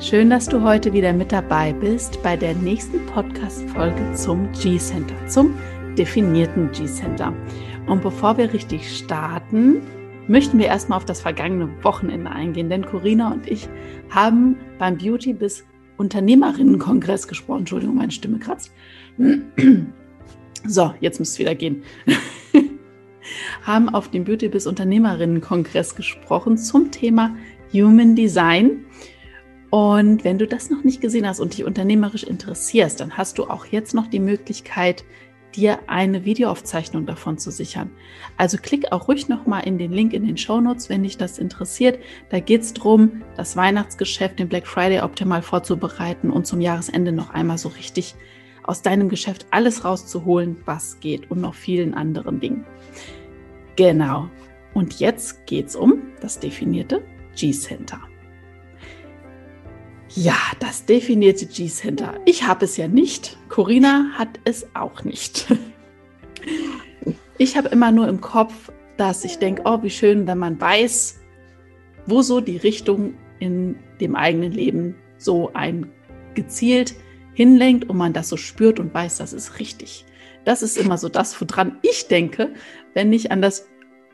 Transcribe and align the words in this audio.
Schön, 0.00 0.30
dass 0.30 0.46
du 0.46 0.62
heute 0.62 0.92
wieder 0.92 1.12
mit 1.12 1.32
dabei 1.32 1.72
bist 1.72 2.22
bei 2.22 2.36
der 2.36 2.54
nächsten 2.54 3.04
Podcast-Folge 3.06 4.12
zum 4.14 4.50
G-Center, 4.52 5.14
zum 5.28 5.54
definierten 5.96 6.70
G-Center. 6.72 7.32
Und 7.86 8.02
bevor 8.02 8.36
wir 8.36 8.52
richtig 8.52 8.96
starten, 8.96 9.80
möchten 10.28 10.58
wir 10.58 10.66
erstmal 10.66 10.98
auf 10.98 11.04
das 11.04 11.20
vergangene 11.20 11.68
Wochenende 11.82 12.30
eingehen, 12.30 12.68
denn 12.68 12.84
Corinna 12.84 13.32
und 13.32 13.50
ich 13.50 13.68
haben 14.10 14.56
beim 14.78 14.98
Beauty 14.98 15.32
bis 15.32 15.64
Unternehmerinnenkongress 15.96 17.28
gesprochen. 17.28 17.60
Entschuldigung, 17.60 17.96
meine 17.96 18.12
Stimme 18.12 18.38
kratzt. 18.38 18.72
So, 20.66 20.94
jetzt 21.00 21.18
müsste 21.18 21.34
es 21.34 21.38
wieder 21.38 21.54
gehen. 21.54 21.82
haben 23.62 23.88
auf 23.88 24.10
dem 24.10 24.24
Beauty 24.24 24.48
bis 24.48 24.66
Unternehmerinnenkongress 24.66 25.94
gesprochen 25.94 26.58
zum 26.58 26.90
Thema 26.90 27.34
Human 27.72 28.14
Design. 28.14 28.84
Und 29.74 30.22
wenn 30.22 30.38
du 30.38 30.46
das 30.46 30.70
noch 30.70 30.84
nicht 30.84 31.00
gesehen 31.00 31.26
hast 31.26 31.40
und 31.40 31.52
dich 31.52 31.64
unternehmerisch 31.64 32.22
interessierst, 32.22 33.00
dann 33.00 33.18
hast 33.18 33.38
du 33.38 33.50
auch 33.50 33.66
jetzt 33.66 33.92
noch 33.92 34.06
die 34.06 34.20
Möglichkeit, 34.20 35.04
dir 35.56 35.80
eine 35.88 36.24
Videoaufzeichnung 36.24 37.06
davon 37.06 37.38
zu 37.38 37.50
sichern. 37.50 37.90
Also 38.36 38.56
klick 38.56 38.92
auch 38.92 39.08
ruhig 39.08 39.28
nochmal 39.28 39.66
in 39.66 39.76
den 39.76 39.90
Link 39.90 40.12
in 40.12 40.28
den 40.28 40.36
Show 40.36 40.60
Notes, 40.60 40.90
wenn 40.90 41.02
dich 41.02 41.16
das 41.16 41.40
interessiert. 41.40 41.98
Da 42.28 42.38
geht 42.38 42.60
es 42.60 42.72
darum, 42.72 43.24
das 43.36 43.56
Weihnachtsgeschäft, 43.56 44.38
den 44.38 44.48
Black 44.48 44.68
Friday 44.68 45.00
optimal 45.00 45.42
vorzubereiten 45.42 46.30
und 46.30 46.46
zum 46.46 46.60
Jahresende 46.60 47.10
noch 47.10 47.30
einmal 47.30 47.58
so 47.58 47.68
richtig 47.70 48.14
aus 48.62 48.80
deinem 48.80 49.08
Geschäft 49.08 49.44
alles 49.50 49.84
rauszuholen, 49.84 50.58
was 50.66 51.00
geht 51.00 51.32
und 51.32 51.40
noch 51.40 51.54
vielen 51.54 51.94
anderen 51.94 52.38
Dingen. 52.38 52.64
Genau. 53.74 54.28
Und 54.72 55.00
jetzt 55.00 55.46
geht 55.46 55.66
es 55.66 55.74
um 55.74 55.94
das 56.20 56.38
definierte 56.38 57.02
G-Center. 57.34 58.13
Ja, 60.16 60.36
das 60.60 60.86
definierte 60.86 61.46
G-Center. 61.46 62.20
Ich 62.24 62.44
habe 62.46 62.66
es 62.66 62.76
ja 62.76 62.86
nicht. 62.86 63.36
Corinna 63.48 64.10
hat 64.14 64.38
es 64.44 64.66
auch 64.74 65.02
nicht. 65.02 65.46
Ich 67.36 67.56
habe 67.56 67.68
immer 67.70 67.90
nur 67.90 68.06
im 68.06 68.20
Kopf, 68.20 68.70
dass 68.96 69.24
ich 69.24 69.38
denke, 69.38 69.62
oh, 69.64 69.82
wie 69.82 69.90
schön, 69.90 70.26
wenn 70.28 70.38
man 70.38 70.60
weiß, 70.60 71.18
wo 72.06 72.22
so 72.22 72.40
die 72.40 72.58
Richtung 72.58 73.14
in 73.40 73.74
dem 74.00 74.14
eigenen 74.14 74.52
Leben 74.52 74.94
so 75.18 75.50
ein 75.52 75.90
gezielt 76.34 76.94
hinlenkt 77.32 77.88
und 77.88 77.96
man 77.96 78.12
das 78.12 78.28
so 78.28 78.36
spürt 78.36 78.78
und 78.78 78.94
weiß, 78.94 79.18
das 79.18 79.32
ist 79.32 79.58
richtig. 79.58 80.04
Das 80.44 80.62
ist 80.62 80.76
immer 80.76 80.96
so 80.96 81.08
das, 81.08 81.40
woran 81.40 81.78
ich 81.82 82.06
denke, 82.06 82.54
wenn 82.92 83.12
ich 83.12 83.32
an 83.32 83.42
das 83.42 83.66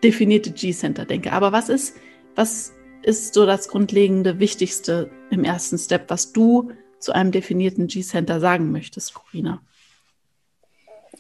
definierte 0.02 0.50
G-Center 0.50 1.04
denke. 1.04 1.32
Aber 1.32 1.52
was 1.52 1.68
ist, 1.68 1.98
was 2.36 2.72
ist 3.02 3.34
so 3.34 3.46
das 3.46 3.68
grundlegende, 3.68 4.38
wichtigste 4.38 5.10
im 5.30 5.44
ersten 5.44 5.78
Step, 5.78 6.10
was 6.10 6.32
du 6.32 6.72
zu 6.98 7.12
einem 7.12 7.32
definierten 7.32 7.86
G-Center 7.86 8.40
sagen 8.40 8.72
möchtest, 8.72 9.14
Corina? 9.14 9.60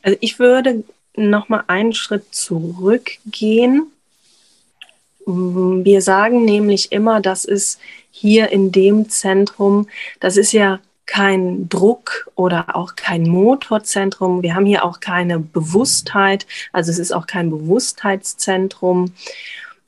Also 0.02 0.16
ich 0.20 0.38
würde 0.38 0.84
noch 1.16 1.48
mal 1.48 1.64
einen 1.66 1.92
Schritt 1.92 2.34
zurückgehen. 2.34 3.86
Wir 5.26 6.02
sagen 6.02 6.44
nämlich 6.44 6.92
immer, 6.92 7.20
das 7.20 7.44
ist 7.44 7.78
hier 8.10 8.50
in 8.50 8.72
dem 8.72 9.08
Zentrum, 9.08 9.88
das 10.18 10.36
ist 10.36 10.52
ja 10.52 10.80
kein 11.06 11.68
Druck 11.68 12.30
oder 12.36 12.76
auch 12.76 12.94
kein 12.94 13.24
Motorzentrum. 13.28 14.42
Wir 14.42 14.54
haben 14.54 14.66
hier 14.66 14.84
auch 14.84 15.00
keine 15.00 15.38
Bewusstheit, 15.38 16.46
also 16.72 16.90
es 16.90 16.98
ist 16.98 17.12
auch 17.12 17.26
kein 17.26 17.50
Bewusstheitszentrum. 17.50 19.12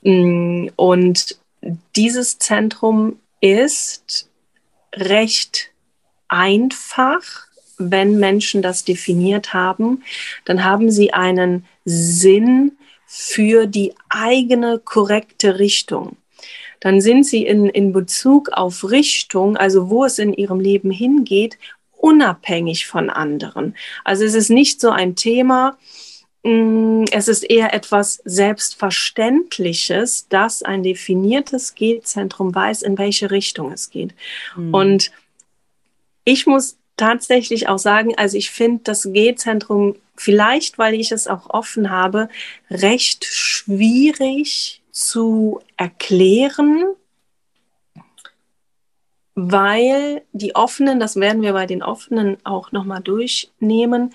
Und 0.03 1.37
dieses 1.95 2.39
Zentrum 2.39 3.19
ist 3.41 4.29
recht 4.95 5.69
einfach, 6.27 7.47
wenn 7.77 8.19
Menschen 8.19 8.61
das 8.61 8.83
definiert 8.83 9.53
haben. 9.53 10.03
Dann 10.45 10.63
haben 10.63 10.91
sie 10.91 11.13
einen 11.13 11.65
Sinn 11.85 12.77
für 13.05 13.67
die 13.67 13.93
eigene 14.09 14.79
korrekte 14.79 15.59
Richtung. 15.59 16.17
Dann 16.79 17.01
sind 17.01 17.25
sie 17.25 17.45
in, 17.45 17.69
in 17.69 17.93
Bezug 17.93 18.49
auf 18.49 18.89
Richtung, 18.89 19.55
also 19.55 19.89
wo 19.89 20.05
es 20.05 20.19
in 20.19 20.33
ihrem 20.33 20.59
Leben 20.59 20.91
hingeht, 20.91 21.57
unabhängig 21.91 22.87
von 22.87 23.09
anderen. 23.09 23.75
Also 24.03 24.25
es 24.25 24.33
ist 24.33 24.49
nicht 24.49 24.81
so 24.81 24.89
ein 24.89 25.15
Thema, 25.15 25.77
es 26.43 27.29
ist 27.29 27.43
eher 27.43 27.73
etwas 27.73 28.21
Selbstverständliches, 28.25 30.27
dass 30.27 30.61
ein 30.61 30.83
definiertes 30.83 31.73
G-Zentrum 31.73 32.53
weiß, 32.53 32.81
in 32.81 32.97
welche 32.97 33.31
Richtung 33.31 33.71
es 33.71 33.89
geht. 33.89 34.13
Mhm. 34.57 34.73
Und 34.73 35.11
ich 36.25 36.45
muss 36.45 36.77
tatsächlich 36.97 37.69
auch 37.69 37.79
sagen, 37.79 38.17
also 38.17 38.37
ich 38.37 38.51
finde 38.51 38.81
das 38.83 39.03
G-Zentrum 39.03 39.95
vielleicht, 40.17 40.77
weil 40.77 40.95
ich 40.95 41.13
es 41.13 41.27
auch 41.27 41.49
offen 41.49 41.89
habe, 41.89 42.27
recht 42.69 43.23
schwierig 43.23 44.81
zu 44.91 45.61
erklären, 45.77 46.83
weil 49.33 50.23
die 50.33 50.55
Offenen, 50.55 50.99
das 50.99 51.15
werden 51.15 51.41
wir 51.41 51.53
bei 51.53 51.65
den 51.65 51.83
Offenen 51.83 52.35
auch 52.43 52.73
nochmal 52.73 53.01
durchnehmen, 53.01 54.13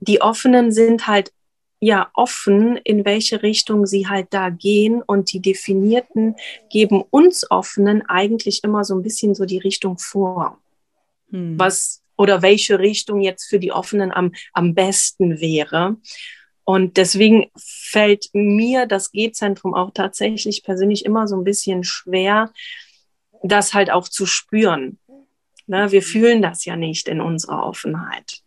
die 0.00 0.20
Offenen 0.20 0.72
sind 0.72 1.06
halt 1.06 1.32
ja 1.80 2.10
offen, 2.14 2.76
in 2.78 3.04
welche 3.04 3.42
Richtung 3.42 3.86
sie 3.86 4.08
halt 4.08 4.28
da 4.30 4.50
gehen. 4.50 5.02
Und 5.02 5.32
die 5.32 5.40
Definierten 5.40 6.36
geben 6.70 7.02
uns 7.10 7.50
Offenen 7.50 8.02
eigentlich 8.08 8.64
immer 8.64 8.84
so 8.84 8.94
ein 8.94 9.02
bisschen 9.02 9.34
so 9.34 9.44
die 9.44 9.58
Richtung 9.58 9.98
vor. 9.98 10.58
Hm. 11.30 11.58
Was 11.58 12.02
oder 12.16 12.42
welche 12.42 12.78
Richtung 12.78 13.20
jetzt 13.20 13.44
für 13.44 13.58
die 13.58 13.72
Offenen 13.72 14.10
am, 14.12 14.32
am 14.52 14.74
besten 14.74 15.40
wäre. 15.40 15.96
Und 16.64 16.96
deswegen 16.96 17.50
fällt 17.56 18.30
mir 18.32 18.86
das 18.86 19.12
G-Zentrum 19.12 19.74
auch 19.74 19.90
tatsächlich 19.92 20.64
persönlich 20.64 21.04
immer 21.04 21.28
so 21.28 21.36
ein 21.36 21.44
bisschen 21.44 21.84
schwer, 21.84 22.52
das 23.42 23.74
halt 23.74 23.90
auch 23.90 24.08
zu 24.08 24.26
spüren. 24.26 24.98
Ne, 25.68 25.90
wir 25.92 26.02
fühlen 26.02 26.42
das 26.42 26.64
ja 26.64 26.76
nicht 26.76 27.08
in 27.08 27.20
unserer 27.20 27.64
Offenheit. 27.66 28.42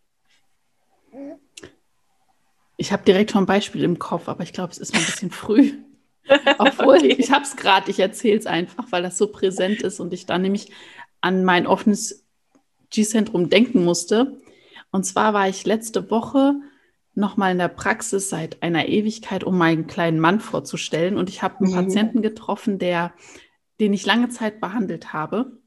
Ich 2.80 2.92
habe 2.92 3.04
direkt 3.04 3.30
schon 3.30 3.42
ein 3.42 3.46
Beispiel 3.46 3.84
im 3.84 3.98
Kopf, 3.98 4.26
aber 4.26 4.42
ich 4.42 4.54
glaube, 4.54 4.72
es 4.72 4.78
ist 4.78 4.94
noch 4.94 5.00
ein 5.00 5.06
bisschen 5.06 5.30
früh. 5.30 5.72
Obwohl, 6.58 6.96
okay. 6.96 7.14
ich 7.18 7.30
habe 7.30 7.44
es 7.44 7.54
gerade, 7.54 7.90
ich 7.90 8.00
erzähle 8.00 8.38
es 8.38 8.46
einfach, 8.46 8.86
weil 8.88 9.02
das 9.02 9.18
so 9.18 9.26
präsent 9.26 9.82
ist 9.82 10.00
und 10.00 10.14
ich 10.14 10.24
dann 10.24 10.40
nämlich 10.40 10.72
an 11.20 11.44
mein 11.44 11.66
offenes 11.66 12.26
G-Zentrum 12.88 13.50
denken 13.50 13.84
musste. 13.84 14.40
Und 14.92 15.04
zwar 15.04 15.34
war 15.34 15.46
ich 15.46 15.66
letzte 15.66 16.10
Woche 16.10 16.54
nochmal 17.14 17.52
in 17.52 17.58
der 17.58 17.68
Praxis 17.68 18.30
seit 18.30 18.62
einer 18.62 18.88
Ewigkeit, 18.88 19.44
um 19.44 19.58
meinen 19.58 19.86
kleinen 19.86 20.18
Mann 20.18 20.40
vorzustellen. 20.40 21.18
Und 21.18 21.28
ich 21.28 21.42
habe 21.42 21.58
einen 21.58 21.72
mhm. 21.72 21.74
Patienten 21.74 22.22
getroffen, 22.22 22.78
der, 22.78 23.12
den 23.78 23.92
ich 23.92 24.06
lange 24.06 24.30
Zeit 24.30 24.58
behandelt 24.58 25.12
habe 25.12 25.59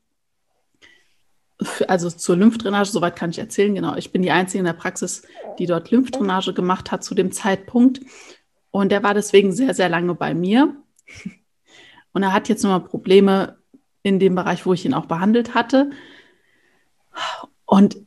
also 1.88 2.10
zur 2.10 2.36
Lymphdrainage, 2.36 2.92
soweit 2.92 3.16
kann 3.16 3.30
ich 3.30 3.40
erzählen, 3.40 3.74
genau. 3.74 3.96
Ich 3.96 4.12
bin 4.12 4.22
die 4.22 4.32
Einzige 4.32 4.60
in 4.60 4.66
der 4.66 4.74
Praxis, 4.74 5.24
die 5.60 5.66
dort 5.66 5.92
Lymphdrainage 5.92 6.54
gemacht 6.54 6.92
hat 6.92 7.04
zu 7.04 7.16
dem 7.16 7.32
Zeitpunkt. 7.32 8.02
Und 8.72 8.92
der 8.92 9.04
war 9.04 9.14
deswegen 9.14 9.52
sehr, 9.52 9.74
sehr 9.74 9.90
lange 9.90 10.16
bei 10.16 10.34
mir. 10.34 10.76
Und 12.14 12.24
er 12.24 12.34
hat 12.34 12.50
jetzt 12.50 12.64
nochmal 12.64 12.88
Probleme 12.88 13.58
in 14.04 14.20
dem 14.20 14.36
Bereich, 14.36 14.66
wo 14.66 14.74
ich 14.74 14.86
ihn 14.86 14.94
auch 14.94 15.06
behandelt 15.06 15.56
hatte. 15.56 15.92
Und 17.66 17.98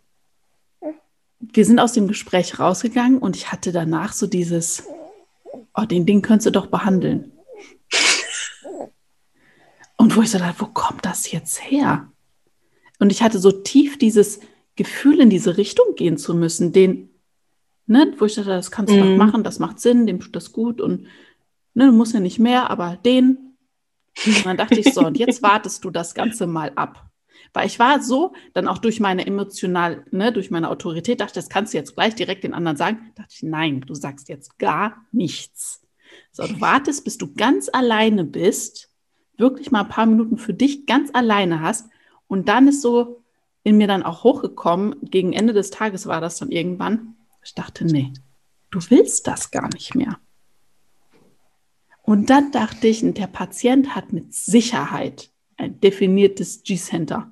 wir 1.38 1.64
sind 1.64 1.80
aus 1.80 1.92
dem 1.92 2.08
Gespräch 2.08 2.58
rausgegangen 2.58 3.18
und 3.18 3.36
ich 3.36 3.52
hatte 3.52 3.72
danach 3.72 4.12
so 4.12 4.26
dieses, 4.26 4.84
oh, 5.74 5.84
den 5.84 6.06
Ding 6.06 6.22
könntest 6.22 6.46
du 6.46 6.50
doch 6.50 6.66
behandeln. 6.66 7.32
Und 9.96 10.16
wo 10.16 10.22
ich 10.22 10.30
so 10.30 10.38
dachte, 10.38 10.60
wo 10.60 10.66
kommt 10.66 11.04
das 11.04 11.30
jetzt 11.32 11.70
her? 11.70 12.10
Und 12.98 13.12
ich 13.12 13.22
hatte 13.22 13.38
so 13.38 13.52
tief 13.52 13.98
dieses 13.98 14.40
Gefühl, 14.76 15.20
in 15.20 15.30
diese 15.30 15.56
Richtung 15.56 15.94
gehen 15.96 16.18
zu 16.18 16.34
müssen, 16.34 16.72
den, 16.72 17.10
ne, 17.86 18.14
wo 18.18 18.26
ich 18.26 18.34
dachte, 18.34 18.50
das 18.50 18.70
kannst 18.70 18.92
du 18.92 18.98
doch 18.98 19.16
machen, 19.16 19.42
das 19.42 19.58
macht 19.58 19.80
Sinn, 19.80 20.06
dem 20.06 20.20
tut 20.20 20.36
das 20.36 20.52
gut 20.52 20.80
und 20.80 21.06
ne, 21.74 21.86
du 21.86 21.92
musst 21.92 22.14
ja 22.14 22.20
nicht 22.20 22.38
mehr, 22.38 22.70
aber 22.70 22.96
den. 23.04 23.56
Und 24.24 24.46
dann 24.46 24.56
dachte 24.56 24.80
ich 24.80 24.92
so, 24.92 25.06
und 25.06 25.18
jetzt 25.18 25.42
wartest 25.42 25.84
du 25.84 25.90
das 25.90 26.14
Ganze 26.14 26.46
mal 26.46 26.72
ab. 26.74 27.10
Weil 27.52 27.66
ich 27.66 27.78
war 27.78 28.02
so, 28.02 28.34
dann 28.54 28.68
auch 28.68 28.78
durch 28.78 29.00
meine 29.00 29.26
emotional, 29.26 30.04
ne, 30.10 30.32
durch 30.32 30.50
meine 30.50 30.68
Autorität, 30.68 31.20
dachte, 31.20 31.34
das 31.34 31.48
kannst 31.48 31.72
du 31.72 31.78
jetzt 31.78 31.94
gleich 31.94 32.14
direkt 32.14 32.44
den 32.44 32.54
anderen 32.54 32.76
sagen. 32.76 33.12
Dachte 33.14 33.32
ich, 33.32 33.42
nein, 33.42 33.82
du 33.82 33.94
sagst 33.94 34.28
jetzt 34.28 34.58
gar 34.58 35.06
nichts. 35.12 35.82
So, 36.32 36.46
du 36.46 36.60
wartest, 36.60 37.04
bis 37.04 37.18
du 37.18 37.32
ganz 37.34 37.70
alleine 37.72 38.24
bist, 38.24 38.90
wirklich 39.38 39.70
mal 39.70 39.82
ein 39.82 39.88
paar 39.88 40.06
Minuten 40.06 40.38
für 40.38 40.54
dich 40.54 40.86
ganz 40.86 41.10
alleine 41.14 41.60
hast 41.60 41.88
und 42.28 42.48
dann 42.48 42.68
ist 42.68 42.82
so 42.82 43.22
in 43.62 43.78
mir 43.78 43.88
dann 43.88 44.02
auch 44.02 44.22
hochgekommen, 44.22 44.96
gegen 45.02 45.32
Ende 45.32 45.52
des 45.52 45.70
Tages 45.70 46.06
war 46.06 46.20
das 46.20 46.38
dann 46.38 46.50
irgendwann, 46.50 47.16
ich 47.42 47.54
dachte, 47.54 47.84
nee, 47.84 48.12
du 48.70 48.80
willst 48.90 49.26
das 49.26 49.50
gar 49.50 49.68
nicht 49.72 49.94
mehr. 49.94 50.18
Und 52.02 52.30
dann 52.30 52.52
dachte 52.52 52.86
ich, 52.86 53.02
der 53.02 53.26
Patient 53.26 53.96
hat 53.96 54.12
mit 54.12 54.32
Sicherheit 54.32 55.30
ein 55.56 55.80
definiertes 55.80 56.62
G-Center. 56.62 57.30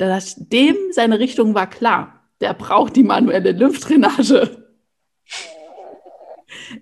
Dem 0.00 0.76
seine 0.90 1.20
Richtung 1.20 1.54
war 1.54 1.70
klar. 1.70 2.28
Der 2.40 2.52
braucht 2.54 2.96
die 2.96 3.04
manuelle 3.04 3.52
Lymphdrainage. 3.52 4.64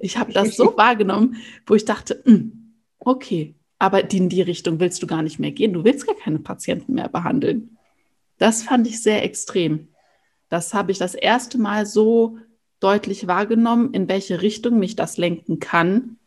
Ich 0.00 0.16
habe 0.16 0.32
das 0.32 0.56
so 0.56 0.74
wahrgenommen, 0.76 1.36
wo 1.66 1.74
ich 1.74 1.84
dachte, 1.84 2.22
hm, 2.24 2.74
okay, 2.98 3.54
aber 3.82 4.12
in 4.12 4.28
die 4.28 4.42
Richtung 4.42 4.78
willst 4.78 5.02
du 5.02 5.08
gar 5.08 5.22
nicht 5.22 5.40
mehr 5.40 5.50
gehen. 5.50 5.72
Du 5.72 5.82
willst 5.82 6.06
gar 6.06 6.14
keine 6.14 6.38
Patienten 6.38 6.94
mehr 6.94 7.08
behandeln. 7.08 7.78
Das 8.38 8.62
fand 8.62 8.86
ich 8.86 9.02
sehr 9.02 9.24
extrem. 9.24 9.88
Das 10.48 10.72
habe 10.72 10.92
ich 10.92 10.98
das 10.98 11.16
erste 11.16 11.58
Mal 11.58 11.84
so 11.84 12.38
deutlich 12.78 13.26
wahrgenommen, 13.26 13.92
in 13.92 14.08
welche 14.08 14.40
Richtung 14.40 14.78
mich 14.78 14.94
das 14.94 15.16
lenken 15.16 15.58
kann, 15.58 16.18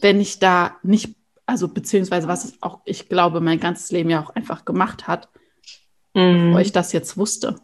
wenn 0.00 0.20
ich 0.20 0.40
da 0.40 0.78
nicht, 0.82 1.14
also 1.46 1.68
beziehungsweise 1.68 2.26
was 2.26 2.44
es 2.44 2.60
auch, 2.60 2.80
ich 2.84 3.08
glaube, 3.08 3.40
mein 3.40 3.60
ganzes 3.60 3.92
Leben 3.92 4.10
ja 4.10 4.20
auch 4.20 4.30
einfach 4.30 4.64
gemacht 4.64 5.06
hat, 5.06 5.28
mhm. 6.12 6.46
bevor 6.46 6.60
ich 6.60 6.72
das 6.72 6.92
jetzt 6.92 7.16
wusste. 7.16 7.54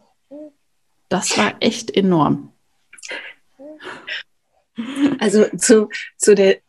Das 1.09 1.37
war 1.37 1.55
echt 1.59 1.93
enorm. 1.93 2.53
Also 5.19 5.47
zu, 5.57 5.89
zu 6.15 6.33
der 6.33 6.59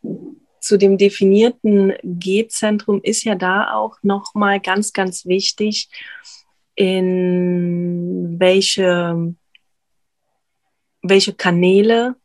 zu 0.67 0.77
dem 0.77 0.97
definierten 0.97 1.93
G-Zentrum 2.03 2.99
ist 3.01 3.23
ja 3.23 3.35
da 3.35 3.73
auch 3.73 3.95
nochmal 4.01 4.59
ganz, 4.59 4.91
ganz 4.91 5.25
wichtig, 5.25 5.89
in 6.75 8.35
welche, 8.37 9.33
welche 11.01 11.33
Kanäle 11.33 12.15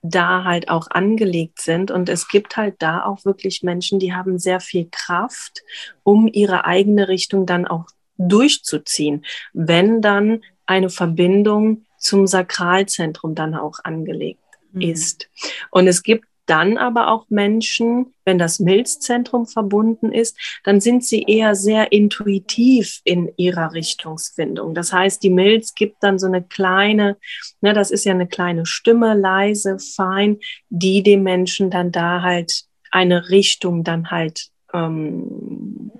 da 0.00 0.44
halt 0.44 0.70
auch 0.70 0.88
angelegt 0.90 1.60
sind. 1.60 1.90
Und 1.90 2.08
es 2.08 2.28
gibt 2.28 2.56
halt 2.56 2.76
da 2.78 3.04
auch 3.04 3.24
wirklich 3.26 3.62
Menschen, 3.62 3.98
die 3.98 4.14
haben 4.14 4.38
sehr 4.38 4.60
viel 4.60 4.88
Kraft, 4.90 5.62
um 6.02 6.26
ihre 6.26 6.64
eigene 6.64 7.08
Richtung 7.08 7.44
dann 7.44 7.66
auch 7.66 7.86
durchzuziehen, 8.16 9.26
wenn 9.52 10.00
dann 10.00 10.42
eine 10.64 10.88
Verbindung 10.88 11.84
zum 11.98 12.26
Sakralzentrum 12.26 13.34
dann 13.34 13.54
auch 13.54 13.80
angelegt 13.84 14.40
mhm. 14.72 14.80
ist. 14.80 15.28
Und 15.70 15.86
es 15.86 16.02
gibt 16.02 16.26
dann 16.46 16.78
aber 16.78 17.08
auch 17.08 17.26
Menschen, 17.28 18.14
wenn 18.24 18.38
das 18.38 18.60
Milzzentrum 18.60 19.46
verbunden 19.46 20.12
ist, 20.12 20.36
dann 20.64 20.80
sind 20.80 21.04
sie 21.04 21.22
eher 21.22 21.54
sehr 21.54 21.92
intuitiv 21.92 23.00
in 23.04 23.32
ihrer 23.36 23.72
Richtungsfindung. 23.72 24.74
Das 24.74 24.92
heißt, 24.92 25.22
die 25.22 25.30
Milz 25.30 25.74
gibt 25.74 26.02
dann 26.02 26.18
so 26.18 26.26
eine 26.26 26.42
kleine, 26.42 27.16
ne, 27.60 27.72
das 27.72 27.90
ist 27.90 28.04
ja 28.04 28.12
eine 28.12 28.28
kleine 28.28 28.66
Stimme, 28.66 29.14
leise, 29.14 29.78
fein, 29.78 30.38
die 30.68 31.02
dem 31.02 31.22
Menschen 31.22 31.70
dann 31.70 31.92
da 31.92 32.22
halt 32.22 32.64
eine 32.90 33.30
Richtung 33.30 33.84
dann 33.84 34.10
halt 34.10 34.48
ähm, 34.72 35.90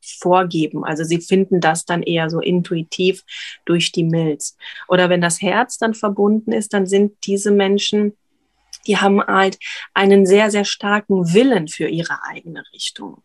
vorgeben. 0.00 0.84
Also 0.84 1.04
sie 1.04 1.20
finden 1.20 1.60
das 1.60 1.84
dann 1.84 2.02
eher 2.02 2.30
so 2.30 2.40
intuitiv 2.40 3.24
durch 3.64 3.92
die 3.92 4.04
Milz. 4.04 4.56
Oder 4.88 5.08
wenn 5.08 5.20
das 5.20 5.40
Herz 5.40 5.78
dann 5.78 5.94
verbunden 5.94 6.52
ist, 6.52 6.72
dann 6.72 6.86
sind 6.86 7.12
diese 7.24 7.50
Menschen 7.50 8.14
die 8.86 8.98
haben 8.98 9.22
halt 9.22 9.58
einen 9.94 10.26
sehr, 10.26 10.50
sehr 10.50 10.64
starken 10.64 11.32
Willen 11.32 11.68
für 11.68 11.88
ihre 11.88 12.22
eigene 12.24 12.62
Richtung. 12.72 13.22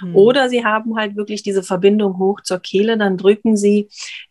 Hm. 0.00 0.16
Oder 0.16 0.48
sie 0.48 0.64
haben 0.64 0.96
halt 0.96 1.16
wirklich 1.16 1.42
diese 1.42 1.62
Verbindung 1.62 2.18
hoch 2.18 2.40
zur 2.40 2.60
Kehle, 2.60 2.96
dann 2.96 3.16
drücken 3.16 3.56
sie 3.56 3.88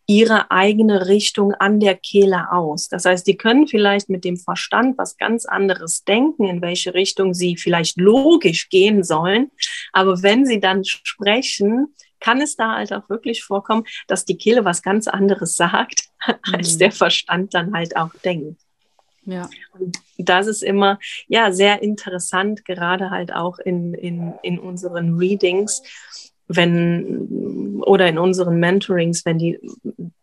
ihre 0.07 0.51
eigene 0.51 1.07
Richtung 1.07 1.53
an 1.53 1.79
der 1.79 1.95
Kehle 1.95 2.51
aus. 2.51 2.89
Das 2.89 3.05
heißt, 3.05 3.25
die 3.27 3.37
können 3.37 3.67
vielleicht 3.67 4.09
mit 4.09 4.25
dem 4.25 4.37
Verstand 4.37 4.97
was 4.97 5.17
ganz 5.17 5.45
anderes 5.45 6.03
denken, 6.03 6.45
in 6.45 6.61
welche 6.61 6.93
Richtung 6.93 7.33
sie 7.33 7.55
vielleicht 7.55 7.99
logisch 7.99 8.69
gehen 8.69 9.03
sollen. 9.03 9.51
Aber 9.93 10.21
wenn 10.23 10.45
sie 10.45 10.59
dann 10.59 10.83
sprechen, 10.83 11.93
kann 12.19 12.41
es 12.41 12.55
da 12.55 12.75
halt 12.75 12.93
auch 12.93 13.09
wirklich 13.09 13.43
vorkommen, 13.43 13.83
dass 14.07 14.25
die 14.25 14.37
Kehle 14.37 14.65
was 14.65 14.83
ganz 14.83 15.07
anderes 15.07 15.55
sagt, 15.55 16.05
als 16.53 16.73
hm. 16.73 16.79
der 16.79 16.91
Verstand 16.91 17.53
dann 17.53 17.73
halt 17.73 17.95
auch 17.95 18.13
denkt. 18.23 18.59
Ja. 19.23 19.49
Und 19.73 19.97
das 20.17 20.47
ist 20.47 20.63
immer 20.63 20.99
ja 21.27 21.51
sehr 21.51 21.81
interessant, 21.81 22.65
gerade 22.65 23.09
halt 23.11 23.33
auch 23.33 23.59
in, 23.59 23.93
in, 23.93 24.33
in 24.41 24.59
unseren 24.59 25.17
Readings, 25.17 25.83
wenn 26.47 27.81
oder 27.85 28.07
in 28.07 28.17
unseren 28.17 28.59
Mentorings, 28.59 29.25
wenn 29.25 29.37
die 29.37 29.59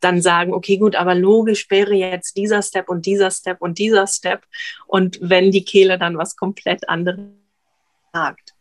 dann 0.01 0.21
sagen, 0.21 0.53
okay, 0.53 0.77
gut, 0.77 0.97
aber 0.97 1.15
logisch 1.15 1.71
wäre 1.71 1.95
jetzt 1.95 2.37
dieser 2.37 2.63
Step 2.63 2.89
und 2.89 3.07
dieser 3.07 3.31
Step 3.31 3.61
und 3.61 3.79
dieser 3.79 4.07
Step. 4.07 4.45
Und 4.87 5.19
wenn 5.23 5.51
die 5.51 5.65
Kehle 5.65 5.99
dann 5.99 6.19
was 6.19 6.37
komplett 6.37 6.89
anderes 6.89 7.21
sagt. 8.13 8.55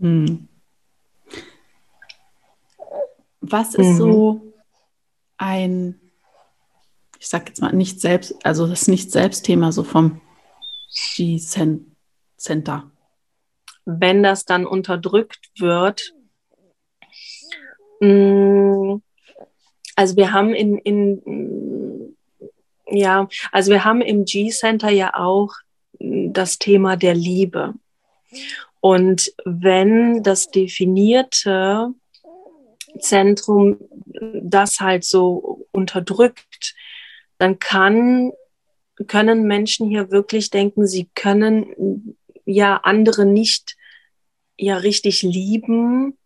Hm. 0.00 0.48
Was 3.40 3.74
ist 3.74 3.86
mhm. 3.86 3.96
so 3.96 4.52
ein 5.36 6.00
ich 7.24 7.30
sag 7.30 7.48
jetzt 7.48 7.62
mal, 7.62 7.72
nicht 7.72 8.02
selbst, 8.02 8.34
also 8.44 8.66
das 8.66 8.86
Nicht-Selbst-Thema 8.86 9.72
so 9.72 9.82
vom 9.82 10.20
G-Center. 11.16 12.90
Wenn 13.86 14.22
das 14.22 14.44
dann 14.44 14.66
unterdrückt 14.66 15.48
wird, 15.58 16.12
mm, 18.00 18.96
also 19.96 20.16
wir 20.16 20.32
haben 20.34 20.52
in, 20.52 20.76
in 20.76 22.14
ja, 22.90 23.26
also 23.52 23.72
wir 23.72 23.86
haben 23.86 24.02
im 24.02 24.26
G-Center 24.26 24.90
ja 24.90 25.14
auch 25.14 25.54
das 25.98 26.58
Thema 26.58 26.96
der 26.96 27.14
Liebe. 27.14 27.72
Und 28.80 29.32
wenn 29.46 30.22
das 30.22 30.50
definierte 30.50 31.88
Zentrum 32.98 33.78
das 34.42 34.80
halt 34.80 35.04
so 35.04 35.66
unterdrückt, 35.72 36.74
dann 37.38 37.58
kann 37.58 38.32
können 39.08 39.44
Menschen 39.44 39.88
hier 39.88 40.10
wirklich 40.10 40.50
denken, 40.50 40.86
sie 40.86 41.08
können 41.14 42.16
ja 42.44 42.76
andere 42.84 43.26
nicht 43.26 43.76
ja 44.56 44.76
richtig 44.76 45.22
lieben 45.22 46.16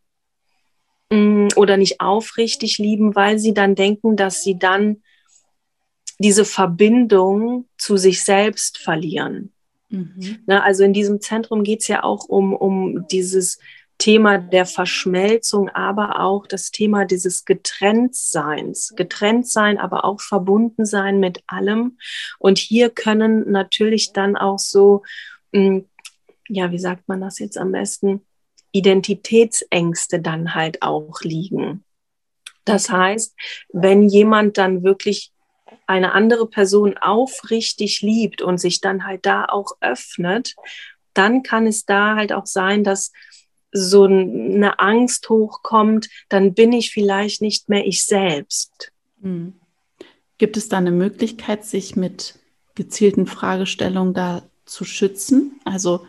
mm, 1.11 1.49
oder 1.57 1.77
nicht 1.77 2.01
aufrichtig 2.01 2.79
lieben, 2.79 3.15
weil 3.15 3.39
sie 3.39 3.55
dann 3.55 3.75
denken, 3.75 4.17
dass 4.17 4.43
sie 4.43 4.59
dann 4.59 5.03
diese 6.19 6.45
Verbindung 6.45 7.67
zu 7.79 7.97
sich 7.97 8.25
selbst 8.25 8.79
verlieren. 8.79 9.53
Mhm. 9.89 10.41
Na, 10.47 10.63
also 10.63 10.85
in 10.85 10.93
diesem 10.93 11.21
Zentrum 11.21 11.63
geht 11.63 11.81
es 11.81 11.89
ja 11.89 12.03
auch 12.03 12.25
um, 12.29 12.55
um 12.55 13.07
dieses 13.09 13.59
Thema 13.99 14.39
der 14.39 14.65
Verschmelzung, 14.65 15.69
aber 15.71 16.21
auch 16.21 16.47
das 16.47 16.71
Thema 16.71 17.05
dieses 17.05 17.45
Getrenntseins. 17.45 18.95
Getrennt 18.97 19.49
sein, 19.49 19.79
aber 19.79 20.05
auch 20.05 20.21
verbunden 20.21 20.87
sein 20.87 21.19
mit 21.19 21.43
allem. 21.49 21.99
Und 22.39 22.59
hier 22.59 22.91
können 22.91 23.51
natürlich 23.51 24.13
dann 24.13 24.37
auch 24.37 24.61
so, 24.61 25.03
mm, 25.53 25.81
ja, 26.49 26.71
wie 26.71 26.79
sagt 26.79 27.09
man 27.09 27.21
das 27.21 27.41
jetzt 27.41 27.59
am 27.59 27.73
besten? 27.73 28.25
Identitätsängste 28.71 30.21
dann 30.21 30.55
halt 30.55 30.83
auch 30.83 31.21
liegen. 31.23 31.85
Das 32.65 32.91
heißt, 32.91 33.35
wenn 33.73 34.09
jemand 34.09 34.59
dann 34.59 34.83
wirklich 34.85 35.33
eine 35.87 36.13
andere 36.13 36.47
Person 36.47 36.97
aufrichtig 36.99 38.03
liebt 38.03 38.43
und 38.43 38.59
sich 38.59 38.81
dann 38.81 39.07
halt 39.07 39.27
da 39.27 39.47
auch 39.47 39.73
öffnet, 39.81 40.55
dann 41.15 41.43
kann 41.43 41.67
es 41.67 41.85
da 41.85 42.15
halt 42.15 42.33
auch 42.33 42.47
sein, 42.47 42.85
dass 42.85 43.13
so 43.71 44.05
eine 44.05 44.79
Angst 44.79 45.29
hochkommt, 45.29 46.09
dann 46.29 46.55
bin 46.55 46.73
ich 46.73 46.91
vielleicht 46.91 47.43
nicht 47.43 47.69
mehr 47.69 47.87
ich 47.87 48.05
selbst. 48.05 48.93
Hm. 49.23 49.55
Gibt 50.39 50.57
es 50.57 50.69
da 50.69 50.79
eine 50.79 50.93
Möglichkeit, 50.93 51.65
sich 51.65 51.97
mit 51.97 52.39
gezielten 52.75 53.27
Fragestellungen 53.27 54.15
da 54.15 54.43
zu 54.65 54.85
schützen? 54.85 55.61
Also 55.65 56.07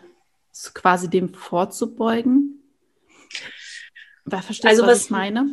quasi 0.74 1.08
dem 1.08 1.34
vorzubeugen? 1.34 2.62
Verstehst 4.28 4.66
also, 4.66 4.82
du, 4.82 4.88
was, 4.88 4.98
was 4.98 5.04
ich 5.06 5.10
meine? 5.10 5.50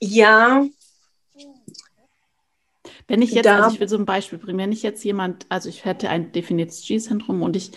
Ja. 0.00 0.66
Wenn 3.06 3.22
ich 3.22 3.32
jetzt, 3.32 3.48
also 3.48 3.74
ich 3.74 3.80
will 3.80 3.88
so 3.88 3.96
ein 3.96 4.04
Beispiel 4.04 4.38
bringen, 4.38 4.58
wenn 4.58 4.72
ich 4.72 4.82
jetzt 4.82 5.02
jemand, 5.04 5.46
also 5.48 5.68
ich 5.68 5.84
hätte 5.84 6.10
ein 6.10 6.32
definiertes 6.32 6.86
G-Zentrum 6.86 7.42
und 7.42 7.56
ich 7.56 7.72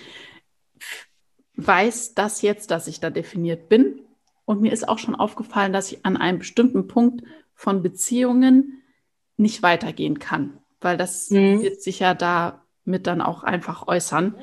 weiß 1.55 2.13
das 2.15 2.41
jetzt, 2.41 2.71
dass 2.71 2.87
ich 2.87 2.99
da 2.99 3.09
definiert 3.09 3.69
bin. 3.69 4.01
Und 4.45 4.61
mir 4.61 4.71
ist 4.73 4.87
auch 4.87 4.97
schon 4.97 5.15
aufgefallen, 5.15 5.73
dass 5.73 5.91
ich 5.91 6.05
an 6.05 6.17
einem 6.17 6.39
bestimmten 6.39 6.87
Punkt 6.87 7.23
von 7.53 7.81
Beziehungen 7.81 8.81
nicht 9.37 9.63
weitergehen 9.63 10.19
kann, 10.19 10.57
weil 10.81 10.97
das 10.97 11.29
mhm. 11.29 11.61
wird 11.61 11.81
sich 11.81 11.99
ja 11.99 12.13
damit 12.13 13.07
dann 13.07 13.21
auch 13.21 13.43
einfach 13.43 13.87
äußern. 13.87 14.35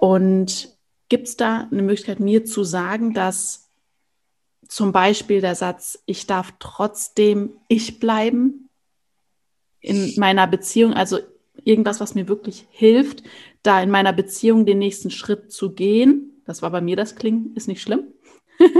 Und 0.00 0.76
gibt 1.08 1.28
es 1.28 1.36
da 1.36 1.68
eine 1.70 1.82
Möglichkeit, 1.82 2.20
mir 2.20 2.44
zu 2.44 2.64
sagen, 2.64 3.14
dass 3.14 3.70
zum 4.68 4.92
Beispiel 4.92 5.40
der 5.40 5.54
Satz, 5.54 6.02
ich 6.06 6.26
darf 6.26 6.54
trotzdem 6.58 7.52
ich 7.68 8.00
bleiben 8.00 8.70
in 9.80 10.14
meiner 10.16 10.46
Beziehung, 10.46 10.94
also 10.94 11.18
irgendwas, 11.64 12.00
was 12.00 12.14
mir 12.14 12.28
wirklich 12.28 12.66
hilft, 12.70 13.22
da 13.62 13.82
in 13.82 13.90
meiner 13.90 14.12
Beziehung 14.12 14.66
den 14.66 14.78
nächsten 14.78 15.10
Schritt 15.10 15.52
zu 15.52 15.72
gehen. 15.72 16.42
Das 16.44 16.62
war 16.62 16.70
bei 16.70 16.80
mir 16.80 16.96
das 16.96 17.16
Klingen, 17.16 17.54
ist 17.54 17.68
nicht 17.68 17.82
schlimm. 17.82 18.12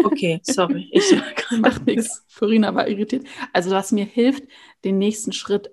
Okay, 0.05 0.41
sorry. 0.45 0.89
Ich 0.93 1.15
macht 1.59 1.87
nichts. 1.87 2.25
Corina 2.37 2.75
war 2.75 2.89
irritiert. 2.89 3.27
Also 3.53 3.71
was 3.71 3.93
mir 3.93 4.05
hilft, 4.05 4.45
den 4.85 4.99
nächsten 4.99 5.33
Schritt 5.33 5.71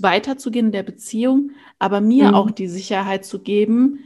weiterzugehen 0.00 0.66
in 0.66 0.72
der 0.72 0.82
Beziehung, 0.82 1.52
aber 1.78 2.00
mir 2.00 2.28
mhm. 2.28 2.34
auch 2.34 2.50
die 2.50 2.68
Sicherheit 2.68 3.24
zu 3.24 3.40
geben, 3.40 4.00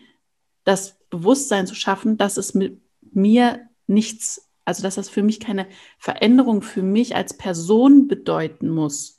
das 0.64 0.98
Bewusstsein 1.08 1.66
zu 1.66 1.74
schaffen, 1.74 2.16
dass 2.16 2.36
es 2.36 2.52
mit 2.54 2.80
mir 3.00 3.60
nichts, 3.86 4.50
also 4.64 4.82
dass 4.82 4.96
das 4.96 5.08
für 5.08 5.22
mich 5.22 5.40
keine 5.40 5.66
Veränderung 5.98 6.62
für 6.62 6.82
mich 6.82 7.16
als 7.16 7.36
Person 7.36 8.08
bedeuten 8.08 8.68
muss. 8.68 9.17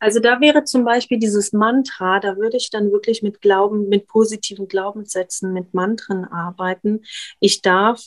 Also 0.00 0.18
da 0.18 0.40
wäre 0.40 0.64
zum 0.64 0.84
Beispiel 0.84 1.18
dieses 1.18 1.52
Mantra, 1.52 2.20
da 2.20 2.38
würde 2.38 2.56
ich 2.56 2.70
dann 2.70 2.90
wirklich 2.90 3.22
mit 3.22 3.42
Glauben, 3.42 3.88
mit 3.88 4.06
positiven 4.06 4.66
Glaubenssätzen, 4.66 5.52
mit 5.52 5.74
Mantren 5.74 6.24
arbeiten. 6.24 7.02
Ich 7.38 7.60
darf 7.60 8.06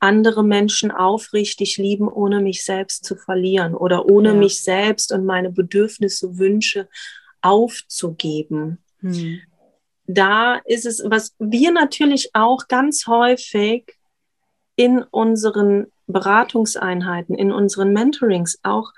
andere 0.00 0.42
Menschen 0.42 0.90
aufrichtig 0.90 1.76
lieben, 1.76 2.08
ohne 2.08 2.40
mich 2.40 2.64
selbst 2.64 3.04
zu 3.04 3.14
verlieren 3.14 3.74
oder 3.74 4.06
ohne 4.06 4.30
ja. 4.30 4.34
mich 4.34 4.62
selbst 4.62 5.12
und 5.12 5.26
meine 5.26 5.50
Bedürfnisse, 5.50 6.38
Wünsche 6.38 6.88
aufzugeben. 7.42 8.78
Hm. 9.00 9.40
Da 10.06 10.56
ist 10.64 10.86
es, 10.86 11.02
was 11.04 11.34
wir 11.38 11.72
natürlich 11.72 12.30
auch 12.34 12.68
ganz 12.68 13.06
häufig 13.06 13.96
in 14.76 15.02
unseren 15.02 15.86
Beratungseinheiten, 16.06 17.34
in 17.34 17.52
unseren 17.52 17.92
Mentorings 17.92 18.58
auch 18.62 18.92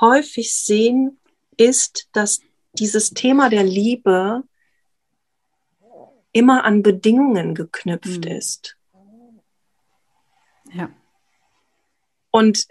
häufig 0.00 0.54
sehen, 0.54 1.19
ist, 1.60 2.08
dass 2.12 2.40
dieses 2.72 3.10
Thema 3.10 3.50
der 3.50 3.64
Liebe 3.64 4.42
immer 6.32 6.64
an 6.64 6.82
Bedingungen 6.82 7.54
geknüpft 7.54 8.24
mhm. 8.24 8.32
ist. 8.32 8.76
Ja. 10.72 10.90
Und 12.30 12.66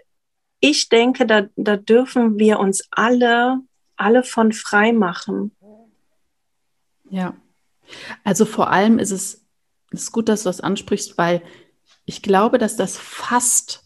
ich 0.60 0.88
denke, 0.88 1.26
da, 1.26 1.48
da 1.56 1.76
dürfen 1.76 2.38
wir 2.38 2.58
uns 2.58 2.88
alle, 2.90 3.60
alle 3.96 4.24
von 4.24 4.52
frei 4.52 4.92
machen. 4.92 5.54
Ja. 7.10 7.36
Also 8.24 8.44
vor 8.44 8.70
allem 8.70 8.98
ist 8.98 9.10
es 9.10 9.46
ist 9.90 10.12
gut, 10.12 10.28
dass 10.28 10.44
du 10.44 10.48
das 10.48 10.60
ansprichst, 10.60 11.18
weil 11.18 11.42
ich 12.04 12.22
glaube, 12.22 12.58
dass 12.58 12.76
das 12.76 12.96
fast 12.96 13.84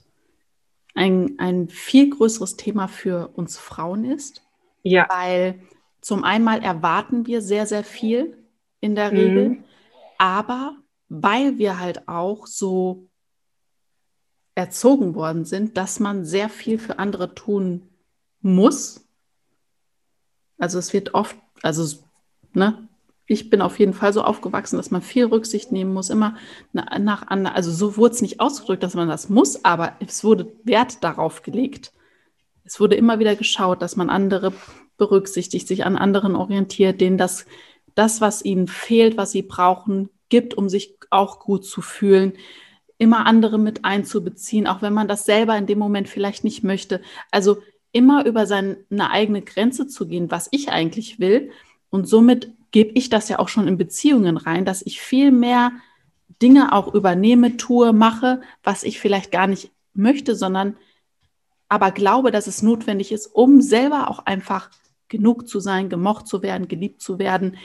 ein, 0.95 1.39
ein 1.39 1.69
viel 1.69 2.11
größeres 2.11 2.57
Thema 2.57 2.89
für 2.89 3.29
uns 3.29 3.59
Frauen 3.59 4.05
ist. 4.05 4.44
Ja. 4.85 5.09
Weil 5.09 5.61
zum 6.01 6.23
einen 6.23 6.47
erwarten 6.63 7.27
wir 7.27 7.43
sehr, 7.43 7.67
sehr 7.67 7.83
viel 7.83 8.37
in 8.81 8.95
der 8.95 9.11
Regel, 9.11 9.49
mhm. 9.49 9.65
aber 10.19 10.77
weil 11.09 11.59
wir 11.59 11.81
halt 11.81 12.07
auch 12.07 12.47
so 12.47 13.09
erzogen 14.55 15.15
worden 15.15 15.45
sind, 15.45 15.77
dass 15.77 15.99
man 15.99 16.25
sehr 16.25 16.49
viel 16.49 16.79
für 16.79 16.99
andere 16.99 17.35
tun 17.35 17.89
muss. 18.41 19.09
Also 20.59 20.79
es 20.79 20.93
wird 20.93 21.15
oft, 21.15 21.37
also 21.63 21.99
ne, 22.53 22.89
ich 23.27 23.49
bin 23.49 23.63
auf 23.63 23.79
jeden 23.79 23.95
Fall 23.95 24.13
so 24.13 24.23
aufgewachsen, 24.23 24.77
dass 24.77 24.91
man 24.91 25.01
viel 25.01 25.25
Rücksicht 25.25 25.73
nehmen 25.73 25.95
muss, 25.95 26.11
immer 26.11 26.37
nach, 26.73 26.99
nach 26.99 27.27
also 27.55 27.73
so 27.73 27.97
wurde 27.97 28.15
es 28.15 28.23
nicht 28.23 28.39
ausgedrückt, 28.39 28.83
dass 28.83 28.95
man 28.95 29.09
das 29.09 29.31
muss, 29.31 29.65
aber 29.65 29.97
es 30.01 30.23
wurde 30.25 30.53
Wert 30.63 31.03
darauf 31.03 31.43
gelegt, 31.43 31.93
es 32.65 32.81
wurde 32.81 32.97
immer 32.97 33.19
wieder 33.19 33.37
geschaut, 33.37 33.83
dass 33.83 33.97
man 33.97 34.11
andere 34.11 34.53
berücksichtigt, 34.97 35.69
sich 35.69 35.85
an 35.85 35.97
anderen 35.97 36.37
orientiert, 36.37 37.01
denen 37.01 37.19
das, 37.19 37.47
das, 37.95 38.21
was 38.21 38.45
ihnen 38.45 38.69
fehlt, 38.69 39.17
was 39.17 39.33
sie 39.33 39.43
brauchen, 39.43 40.09
gibt, 40.29 40.55
um 40.55 40.69
sich 40.69 40.97
auch 41.11 41.41
gut 41.41 41.65
zu 41.65 41.83
fühlen. 41.83 42.33
Immer 42.97 43.27
andere 43.27 43.59
mit 43.59 43.85
einzubeziehen, 43.85 44.67
auch 44.67 44.83
wenn 44.83 44.95
man 44.95 45.09
das 45.09 45.25
selber 45.25 45.57
in 45.57 45.67
dem 45.67 45.79
Moment 45.79 46.09
vielleicht 46.09 46.45
nicht 46.45 46.65
möchte. 46.65 47.01
Also 47.31 47.59
immer 47.93 48.25
über 48.25 48.47
seine 48.47 49.11
eigene 49.11 49.43
Grenze 49.43 49.87
zu 49.87 50.09
gehen, 50.09 50.31
was 50.31 50.49
ich 50.51 50.71
eigentlich 50.71 51.21
will. 51.21 51.51
Und 51.91 52.09
somit 52.09 52.53
gebe 52.71 52.93
ich 52.95 53.11
das 53.11 53.29
ja 53.29 53.39
auch 53.39 53.49
schon 53.49 53.69
in 53.69 53.79
Beziehungen 53.79 54.37
rein, 54.37 54.65
dass 54.65 54.83
ich 54.83 55.01
viel 55.01 55.31
mehr 55.31 55.71
Dinge 56.43 56.73
auch 56.73 56.93
übernehme, 56.93 57.57
tue, 57.57 57.93
mache, 57.93 58.41
was 58.65 58.83
ich 58.83 58.99
vielleicht 58.99 59.31
gar 59.31 59.47
nicht 59.47 59.71
möchte, 59.93 60.35
sondern 60.35 60.77
aber 61.69 61.91
glaube, 61.91 62.31
dass 62.31 62.47
es 62.47 62.63
notwendig 62.63 63.13
ist, 63.13 63.27
um 63.27 63.61
selber 63.61 64.11
auch 64.11 64.21
einfach 64.21 64.71
genug 65.09 65.49
zu 65.49 65.61
sein, 65.61 65.89
gemocht 65.89 66.27
zu 66.27 66.43
werden, 66.43 66.69
geliebt 66.69 67.01
zu 67.01 67.19
werden. 67.19 67.57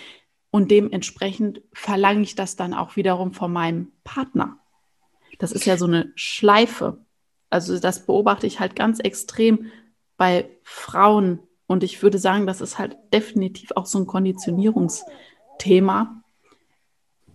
Und 0.51 0.71
dementsprechend 0.71 1.61
verlange 1.73 2.21
ich 2.21 2.35
das 2.35 2.55
dann 2.55 2.73
auch 2.73 2.95
wiederum 2.95 3.33
von 3.33 3.51
meinem 3.51 3.91
Partner. 4.03 4.57
Das 5.37 5.51
ist 5.51 5.65
ja 5.65 5.77
so 5.77 5.85
eine 5.85 6.11
Schleife. 6.15 7.05
Also 7.49 7.79
das 7.79 8.05
beobachte 8.05 8.47
ich 8.47 8.59
halt 8.59 8.75
ganz 8.75 8.99
extrem 8.99 9.67
bei 10.17 10.49
Frauen. 10.63 11.39
Und 11.65 11.83
ich 11.83 12.03
würde 12.03 12.19
sagen, 12.19 12.47
das 12.47 12.61
ist 12.61 12.77
halt 12.77 12.97
definitiv 13.13 13.71
auch 13.75 13.85
so 13.85 13.99
ein 13.99 14.07
Konditionierungsthema, 14.07 16.23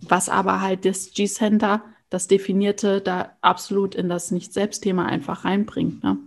was 0.01 0.29
aber 0.29 0.61
halt 0.61 0.85
das 0.85 1.13
G-Center, 1.13 1.83
das 2.09 2.27
Definierte, 2.27 3.01
da 3.01 3.35
absolut 3.41 3.95
in 3.95 4.09
das 4.09 4.31
Nicht-Selbst-Thema 4.31 5.05
einfach 5.05 5.45
reinbringt. 5.45 6.03
Ne? 6.03 6.17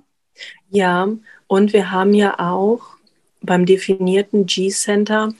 Ja, 0.70 1.08
und 1.46 1.72
wir 1.72 1.90
haben 1.90 2.14
ja 2.14 2.38
auch 2.38 2.98
beim 3.40 3.66
definierten 3.66 4.46
G-Center, 4.46 5.32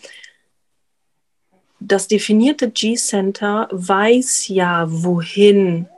das 1.81 2.09
definierte 2.09 2.71
G-Center 2.71 3.69
weiß 3.71 4.49
ja, 4.49 4.87
wohin 4.89 5.89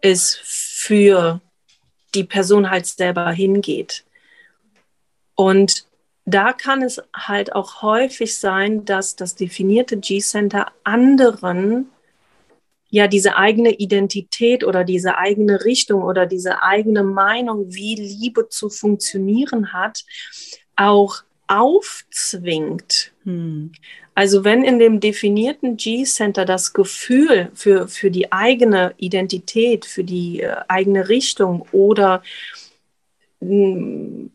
es 0.00 0.36
für 0.42 1.40
die 2.14 2.24
Person 2.24 2.70
halt 2.70 2.86
selber 2.86 3.30
hingeht. 3.32 4.04
Und 5.34 5.86
da 6.24 6.52
kann 6.52 6.82
es 6.82 7.02
halt 7.14 7.54
auch 7.54 7.82
häufig 7.82 8.36
sein, 8.36 8.84
dass 8.84 9.16
das 9.16 9.34
definierte 9.34 9.96
G-Center 9.96 10.72
anderen 10.84 11.90
ja 12.90 13.08
diese 13.08 13.36
eigene 13.36 13.70
Identität 13.70 14.64
oder 14.64 14.84
diese 14.84 15.18
eigene 15.18 15.64
Richtung 15.64 16.02
oder 16.02 16.26
diese 16.26 16.62
eigene 16.62 17.02
Meinung, 17.02 17.74
wie 17.74 17.94
Liebe 17.94 18.48
zu 18.48 18.70
funktionieren 18.70 19.72
hat, 19.72 20.04
auch 20.76 21.22
aufzwingt. 21.48 23.12
Hm. 23.24 23.72
Also 24.14 24.44
wenn 24.44 24.64
in 24.64 24.78
dem 24.78 24.98
definierten 25.00 25.76
G-Center 25.76 26.46
das 26.46 26.72
Gefühl 26.72 27.50
für, 27.54 27.86
für 27.86 28.10
die 28.10 28.32
eigene 28.32 28.94
Identität, 28.96 29.84
für 29.84 30.04
die 30.04 30.40
äh, 30.40 30.56
eigene 30.68 31.08
Richtung 31.08 31.66
oder 31.70 32.22
mm, 33.40 34.28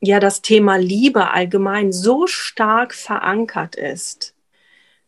ja 0.00 0.20
das 0.20 0.42
Thema 0.42 0.76
Liebe 0.76 1.30
allgemein 1.30 1.92
so 1.92 2.26
stark 2.26 2.94
verankert 2.94 3.74
ist, 3.74 4.31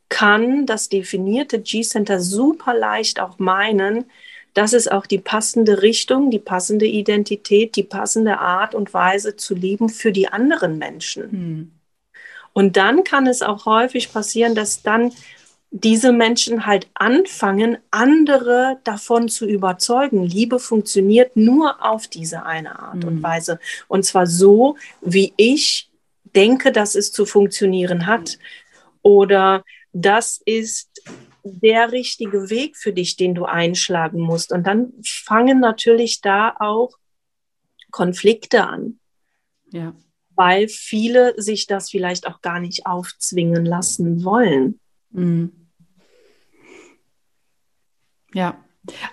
kann 0.09 0.67
das 0.67 0.89
definierte 0.89 1.61
G-Center 1.61 2.21
super 2.21 2.75
leicht 2.75 3.21
auch 3.21 3.39
meinen, 3.39 4.07
das 4.55 4.73
ist 4.73 4.91
auch 4.91 5.07
die 5.07 5.19
passende 5.19 5.83
Richtung, 5.83 6.31
die 6.31 6.39
passende 6.39 6.87
Identität, 6.87 7.75
die 7.75 7.83
passende 7.83 8.39
Art 8.39 8.75
und 8.75 8.95
Weise 8.95 9.35
zu 9.35 9.55
lieben 9.55 9.89
für 9.89 10.13
die 10.13 10.29
anderen 10.29 10.79
Menschen. 10.79 11.31
Hm. 11.31 11.73
Und 12.53 12.77
dann 12.77 13.03
kann 13.03 13.27
es 13.27 13.43
auch 13.43 13.67
häufig 13.67 14.13
passieren, 14.13 14.55
dass 14.55 14.83
dann 14.83 15.13
diese 15.73 16.13
Menschen 16.13 16.67
halt 16.67 16.87
anfangen, 16.95 17.79
andere 17.91 18.79
davon 18.85 19.29
zu 19.29 19.45
überzeugen. 19.45 20.23
Liebe 20.23 20.61
funktioniert 20.61 21.37
nur 21.37 21.85
auf 21.85 22.07
diese 22.07 22.47
eine 22.47 22.79
Art 22.79 22.99
mhm. 22.99 23.05
und 23.09 23.15
hm. 23.17 23.23
Weise. 23.25 23.59
Und 23.89 24.05
zwar 24.05 24.29
so, 24.29 24.77
wie 25.01 25.35
ich 25.37 25.91
denke, 26.37 26.71
dass 26.71 26.95
es 26.95 27.11
zu 27.11 27.27
funktionieren 27.27 28.07
hat. 28.07 28.39
Oder 29.03 29.65
das 29.95 30.43
ist 30.45 31.03
der 31.45 31.93
richtige 31.93 32.51
Weg 32.51 32.77
für 32.77 32.93
dich, 32.93 33.17
den 33.17 33.35
du 33.35 33.45
einschlagen 33.45 34.21
musst. 34.21 34.53
Und 34.53 34.67
dann 34.67 34.93
fangen 35.05 35.61
natürlich 35.61 36.21
da 36.21 36.55
auch 36.59 36.99
Konflikte 37.91 38.67
an. 38.67 38.99
Ja. 39.71 39.95
Weil 40.35 40.69
viele 40.69 41.41
sich 41.41 41.69
das 41.69 41.91
vielleicht 41.91 42.27
auch 42.27 42.43
gar 42.43 42.59
nicht 42.59 42.87
aufzwingen 42.87 43.65
lassen 43.65 44.25
wollen. 44.25 44.81
Mhm. 45.11 45.71
Ja, 48.33 48.59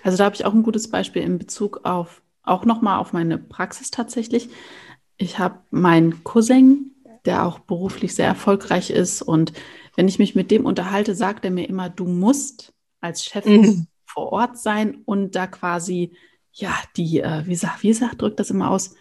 also 0.02 0.18
da 0.18 0.24
habe 0.24 0.34
ich 0.34 0.44
auch 0.44 0.52
ein 0.52 0.64
gutes 0.64 0.90
Beispiel 0.90 1.22
in 1.22 1.38
Bezug 1.38 1.84
auf, 1.84 2.22
auch 2.42 2.64
nochmal 2.64 2.98
auf 2.98 3.12
meine 3.12 3.38
Praxis 3.38 3.92
tatsächlich. 3.92 4.48
Ich 5.16 5.38
habe 5.38 5.60
meinen 5.70 6.24
Cousin, 6.24 6.90
der 7.24 7.46
auch 7.46 7.60
beruflich 7.60 8.16
sehr 8.16 8.26
erfolgreich 8.26 8.90
ist 8.90 9.22
und 9.22 9.52
wenn 9.96 10.08
ich 10.08 10.18
mich 10.18 10.34
mit 10.34 10.50
dem 10.50 10.64
unterhalte, 10.64 11.14
sagt 11.14 11.44
er 11.44 11.50
mir 11.50 11.68
immer, 11.68 11.88
du 11.88 12.04
musst 12.04 12.72
als 13.00 13.24
Chef 13.24 13.44
mhm. 13.44 13.86
vor 14.04 14.32
Ort 14.32 14.58
sein 14.58 15.02
und 15.04 15.34
da 15.34 15.46
quasi, 15.46 16.12
ja, 16.52 16.74
die, 16.96 17.20
äh, 17.20 17.46
wie 17.46 17.54
sagt, 17.54 17.82
wie 17.82 17.92
sagt, 17.92 18.22
drückt 18.22 18.40
das 18.40 18.50
immer 18.50 18.70
aus? 18.70 18.94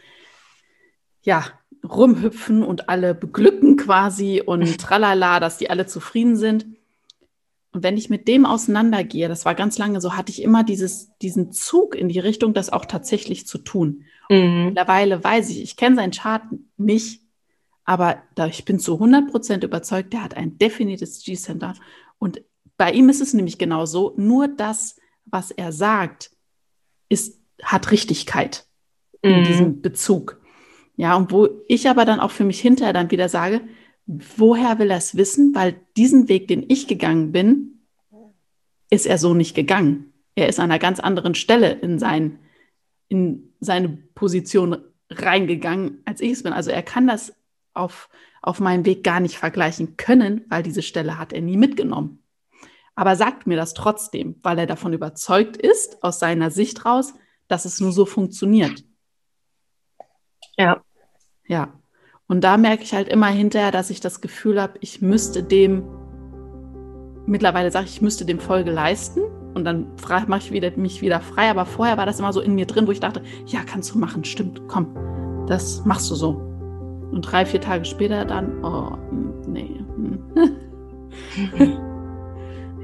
Ja, 1.22 1.46
rumhüpfen 1.88 2.64
und 2.64 2.90
alle 2.90 3.16
beglücken 3.16 3.78
quasi 3.78 4.42
und 4.46 4.78
tralala, 4.80 5.40
dass 5.40 5.58
die 5.58 5.70
alle 5.70 5.86
zufrieden 5.86 6.36
sind. 6.36 6.66
Und 7.74 7.84
wenn 7.84 7.98
ich 7.98 8.10
mit 8.10 8.28
dem 8.28 8.46
auseinandergehe, 8.46 9.30
das 9.30 9.46
war 9.46 9.56
ganz 9.56 9.78
lange 9.78 10.02
so, 10.02 10.18
hatte 10.18 10.32
ich 10.32 10.42
immer 10.42 10.64
dieses, 10.66 11.16
diesen 11.20 11.54
Zug 11.54 11.96
in 11.96 12.10
die 12.10 12.20
Richtung, 12.20 12.54
das 12.54 12.70
auch 12.70 12.84
tatsächlich 12.86 13.48
zu 13.48 13.60
tun. 13.60 14.04
Mhm. 14.30 14.66
Mittlerweile 14.66 15.24
weiß 15.24 15.50
ich, 15.52 15.62
ich 15.62 15.78
kenne 15.78 15.96
seinen 15.96 16.12
Chart 16.12 16.44
nicht, 16.76 17.22
aber 17.86 18.22
da, 18.36 18.48
ich 18.48 18.66
bin 18.66 18.80
zu 18.80 18.96
100% 18.96 19.64
überzeugt, 19.64 20.14
der 20.14 20.24
hat 20.24 20.36
ein 20.36 20.58
definiertes 20.58 21.24
G-Center. 21.24 21.74
Und 22.20 22.42
bei 22.78 22.92
ihm 22.92 23.10
ist 23.10 23.22
es 23.22 23.34
nämlich 23.34 23.58
genau 23.58 23.86
so, 23.86 24.14
nur 24.18 24.48
das, 24.48 24.96
was 25.26 25.52
er 25.52 25.72
sagt, 25.72 26.32
ist, 27.10 27.40
hat 27.62 27.92
Richtigkeit 27.92 28.66
in 29.22 29.42
mhm. 29.42 29.44
diesem 29.46 29.82
Bezug. 29.82 30.42
Ja, 30.96 31.16
und 31.16 31.32
wo 31.32 31.50
ich 31.68 31.90
aber 31.90 32.06
dann 32.06 32.20
auch 32.20 32.32
für 32.32 32.44
mich 32.44 32.60
hinterher 32.60 32.94
dann 32.94 33.12
wieder 33.12 33.30
sage, 33.30 33.62
woher 34.06 34.80
will 34.80 34.92
er 34.92 34.98
es 34.98 35.16
wissen? 35.16 35.56
Weil 35.56 35.80
diesen 35.98 36.28
Weg, 36.28 36.48
den 36.48 36.66
ich 36.68 36.88
gegangen 36.88 37.32
bin, 37.32 37.82
ist 38.90 39.06
er 39.06 39.18
so 39.18 39.34
nicht 39.34 39.56
gegangen. 39.56 40.14
Er 40.36 40.50
ist 40.50 40.60
an 40.60 40.70
einer 40.70 40.80
ganz 40.80 41.00
anderen 41.00 41.34
Stelle 41.34 41.72
in, 41.72 41.98
sein, 41.98 42.40
in 43.08 43.54
seine 43.60 43.90
Position 43.90 44.78
reingegangen, 45.10 46.02
als 46.06 46.22
ich 46.22 46.32
es 46.32 46.44
bin. 46.44 46.54
Also 46.54 46.72
er 46.72 46.84
kann 46.84 47.08
das 47.08 47.34
auf, 47.74 48.10
auf 48.42 48.60
meinem 48.60 48.86
Weg 48.86 49.04
gar 49.04 49.20
nicht 49.20 49.38
vergleichen 49.38 49.98
können, 49.98 50.46
weil 50.50 50.64
diese 50.64 50.82
Stelle 50.82 51.18
hat 51.18 51.34
er 51.34 51.42
nie 51.42 51.58
mitgenommen. 51.58 52.24
Aber 52.96 53.16
sagt 53.16 53.48
mir 53.48 53.56
das 53.56 53.74
trotzdem, 53.74 54.36
weil 54.44 54.60
er 54.60 54.68
davon 54.68 54.94
überzeugt 54.94 55.58
ist, 55.58 56.04
aus 56.04 56.20
seiner 56.20 56.52
Sicht 56.52 56.86
raus, 56.86 57.14
dass 57.48 57.66
es 57.66 57.80
nur 57.80 57.92
so 57.92 58.06
funktioniert. 58.06 58.84
Ja. 60.58 60.82
Ja. 61.48 61.74
Und 62.28 62.44
da 62.44 62.58
merke 62.58 62.84
ich 62.84 62.94
halt 62.94 63.10
immer 63.10 63.28
hinterher, 63.28 63.72
dass 63.72 63.90
ich 63.90 64.00
das 64.00 64.22
Gefühl 64.22 64.62
habe, 64.62 64.78
ich 64.82 65.02
müsste 65.02 65.44
dem, 65.44 65.84
mittlerweile 67.26 67.72
sage 67.72 67.86
ich, 67.86 67.96
ich 67.96 68.02
müsste 68.02 68.26
dem 68.26 68.40
Folge 68.40 68.72
leisten. 68.72 69.22
Und 69.54 69.66
dann 69.66 69.96
mache 70.28 70.38
ich 70.40 70.52
wieder, 70.52 70.72
mich 70.78 71.02
wieder 71.02 71.20
frei. 71.20 71.50
Aber 71.50 71.66
vorher 71.66 71.98
war 71.98 72.06
das 72.06 72.20
immer 72.20 72.32
so 72.32 72.40
in 72.40 72.56
mir 72.56 72.66
drin, 72.66 72.88
wo 72.88 72.92
ich 72.92 73.02
dachte, 73.02 73.22
ja, 73.48 73.64
kannst 73.66 73.94
du 73.94 73.98
machen, 73.98 74.24
stimmt, 74.24 74.62
komm, 74.68 74.96
das 75.48 75.84
machst 75.86 76.10
du 76.10 76.16
so. 76.16 76.51
Und 77.12 77.22
drei, 77.22 77.46
vier 77.46 77.62
Tage 77.62 77.86
später 77.86 78.26
dann, 78.26 78.64
oh, 78.64 78.92
hm, 79.10 79.34
nee. 79.48 79.80
Hm. 79.96 80.20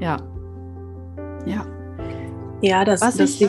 ja. 0.00 0.16
Ja. 1.46 1.66
Ja, 2.60 2.84
das, 2.84 3.00
Was 3.00 3.16
das 3.16 3.40
ich, 3.40 3.48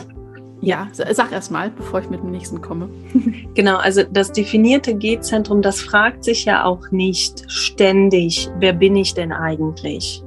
ja, 0.62 0.88
sag 0.92 1.32
erst 1.32 1.50
mal, 1.50 1.70
bevor 1.70 2.00
ich 2.00 2.10
mit 2.10 2.20
dem 2.20 2.30
nächsten 2.30 2.60
komme. 2.60 2.88
genau, 3.54 3.76
also 3.76 4.02
das 4.10 4.32
definierte 4.32 4.94
G-Zentrum, 4.94 5.62
das 5.62 5.80
fragt 5.80 6.24
sich 6.24 6.44
ja 6.44 6.64
auch 6.64 6.90
nicht 6.90 7.44
ständig, 7.50 8.50
wer 8.58 8.72
bin 8.72 8.96
ich 8.96 9.14
denn 9.14 9.32
eigentlich? 9.32 10.22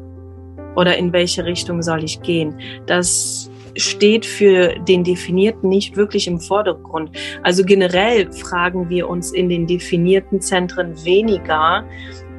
Oder 0.76 0.98
in 0.98 1.14
welche 1.14 1.46
Richtung 1.46 1.82
soll 1.84 2.04
ich 2.04 2.22
gehen? 2.22 2.56
Das 2.88 3.50
steht 3.76 4.26
für 4.26 4.80
den 4.80 5.04
Definierten 5.04 5.70
nicht 5.70 5.96
wirklich 5.96 6.28
im 6.28 6.40
Vordergrund. 6.40 7.12
Also 7.42 7.64
generell 7.64 8.32
fragen 8.32 8.90
wir 8.90 9.10
uns 9.10 9.32
in 9.32 9.50
den 9.50 9.68
definierten 9.68 10.42
Zentren 10.42 10.94
weniger 11.06 11.86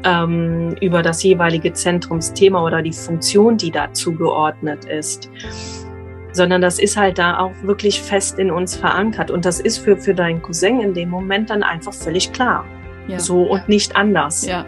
ähm, 0.04 0.76
über 0.80 1.02
das 1.02 1.22
jeweilige 1.22 1.72
Zentrumsthema 1.72 2.64
oder 2.64 2.82
die 2.82 2.92
Funktion, 2.92 3.56
die 3.56 3.70
da 3.70 3.92
zugeordnet 3.92 4.84
ist 4.84 5.30
sondern 6.34 6.60
das 6.60 6.78
ist 6.80 6.96
halt 6.96 7.18
da 7.18 7.38
auch 7.38 7.52
wirklich 7.62 8.02
fest 8.02 8.38
in 8.38 8.50
uns 8.50 8.76
verankert. 8.76 9.30
Und 9.30 9.44
das 9.44 9.60
ist 9.60 9.78
für, 9.78 9.96
für 9.96 10.14
deinen 10.14 10.42
Cousin 10.42 10.80
in 10.80 10.92
dem 10.92 11.08
Moment 11.08 11.48
dann 11.48 11.62
einfach 11.62 11.94
völlig 11.94 12.32
klar. 12.32 12.64
Ja. 13.06 13.20
So 13.20 13.42
und 13.42 13.68
nicht 13.68 13.96
anders. 13.96 14.44
Ja. 14.44 14.66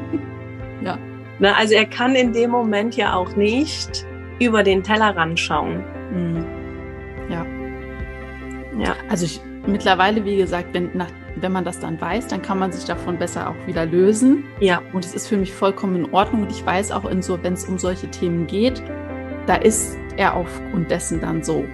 ja. 0.82 0.98
Na, 1.38 1.50
ne, 1.50 1.56
also 1.56 1.74
er 1.74 1.86
kann 1.86 2.14
in 2.16 2.32
dem 2.32 2.50
Moment 2.50 2.96
ja 2.96 3.14
auch 3.14 3.36
nicht 3.36 4.04
über 4.44 4.62
den 4.62 4.82
Tellerrand 4.82 5.38
schauen. 5.38 5.84
Mhm. 6.12 6.46
Ja. 7.28 7.46
Ja. 8.78 8.96
Also 9.08 9.26
ich, 9.26 9.40
mittlerweile, 9.66 10.24
wie 10.24 10.36
gesagt, 10.36 10.68
wenn, 10.72 10.90
nach, 10.94 11.10
wenn 11.36 11.52
man 11.52 11.64
das 11.64 11.80
dann 11.80 12.00
weiß, 12.00 12.28
dann 12.28 12.42
kann 12.42 12.58
man 12.58 12.72
sich 12.72 12.84
davon 12.84 13.18
besser 13.18 13.50
auch 13.50 13.66
wieder 13.66 13.86
lösen. 13.86 14.44
Ja. 14.60 14.82
Und 14.92 15.04
es 15.04 15.14
ist 15.14 15.28
für 15.28 15.36
mich 15.36 15.52
vollkommen 15.52 15.96
in 15.96 16.12
Ordnung. 16.12 16.42
Und 16.42 16.50
ich 16.50 16.64
weiß 16.64 16.92
auch, 16.92 17.04
so, 17.20 17.42
wenn 17.42 17.54
es 17.54 17.64
um 17.66 17.78
solche 17.78 18.10
Themen 18.10 18.46
geht, 18.46 18.82
da 19.46 19.56
ist 19.56 19.96
er 20.16 20.34
aufgrund 20.34 20.90
dessen 20.90 21.20
dann 21.20 21.42
so. 21.42 21.64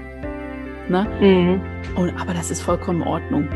Ne? 0.89 1.07
Mhm. 1.21 1.61
Und, 1.97 2.21
aber 2.21 2.35
das 2.35 2.51
ist 2.51 2.63
vollkommen 2.63 3.03
in 3.03 3.09
Ordnung. 3.09 3.49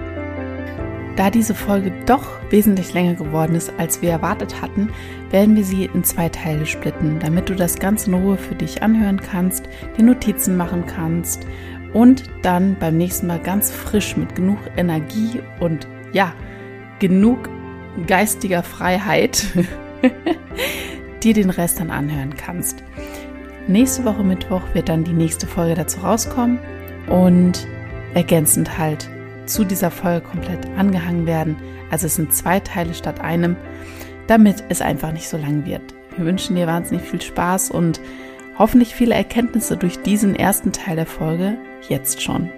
Da 1.16 1.31
diese 1.31 1.55
Folge 1.55 1.92
doch 2.07 2.27
wesentlich 2.51 2.94
länger 2.94 3.14
geworden 3.14 3.55
ist, 3.55 3.72
als 3.77 4.01
wir 4.01 4.11
erwartet 4.11 4.62
hatten, 4.62 4.88
werden 5.31 5.57
wir 5.57 5.64
sie 5.64 5.85
in 5.85 6.05
zwei 6.05 6.31
Teile 6.31 6.64
splitten, 6.64 7.18
damit 7.18 7.51
du 7.51 7.55
das 7.55 7.77
Ganze 7.77 8.11
in 8.11 8.14
Ruhe 8.14 8.38
für 8.38 8.55
dich 8.55 8.83
anhören 8.83 9.20
kannst, 9.20 9.68
dir 9.96 10.05
Notizen 10.05 10.57
machen 10.57 10.87
kannst 10.87 11.46
und 11.92 12.25
dann 12.40 12.77
beim 12.79 12.96
nächsten 12.96 13.27
Mal 13.27 13.40
ganz 13.40 13.70
frisch 13.70 14.16
mit 14.16 14.35
genug 14.35 14.59
Energie 14.77 15.40
und 15.61 15.87
ja, 16.12 16.33
genug 16.98 17.51
geistiger 18.07 18.62
Freiheit 18.62 19.46
dir 21.22 21.35
den 21.35 21.51
Rest 21.51 21.79
dann 21.81 21.90
anhören 21.90 22.35
kannst. 22.37 22.83
Nächste 23.68 24.05
Woche 24.05 24.25
Mittwoch 24.25 24.62
wird 24.72 24.88
dann 24.88 25.05
die 25.05 25.12
nächste 25.12 25.46
Folge 25.46 25.75
dazu 25.75 26.01
rauskommen 26.01 26.59
und 27.07 27.66
ergänzend 28.14 28.79
halt 28.79 29.09
zu 29.46 29.64
dieser 29.64 29.90
Folge 29.90 30.26
komplett 30.26 30.66
angehangen 30.76 31.26
werden. 31.26 31.57
Also 31.90 32.07
es 32.07 32.14
sind 32.14 32.33
zwei 32.35 32.61
Teile 32.61 32.94
statt 32.94 33.20
einem, 33.20 33.57
damit 34.26 34.64
es 34.68 34.81
einfach 34.81 35.12
nicht 35.12 35.28
so 35.28 35.37
lang 35.37 35.66
wird. 35.66 35.83
Wir 36.16 36.24
wünschen 36.24 36.57
dir 36.57 36.66
wahnsinnig 36.66 37.05
viel 37.05 37.20
Spaß 37.20 37.70
und 37.70 38.00
hoffentlich 38.59 38.94
viele 38.94 39.14
Erkenntnisse 39.14 39.76
durch 39.76 40.00
diesen 40.02 40.37
ersten 40.37 40.72
Teil 40.72 40.96
der 40.96 41.07
Folge 41.07 41.59
jetzt 41.88 42.22
schon. 42.22 42.50